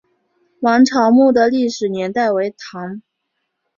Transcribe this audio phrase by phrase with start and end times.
[0.61, 3.03] 王潮墓的历史年代为唐。